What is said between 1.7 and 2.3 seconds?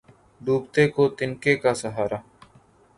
سہارا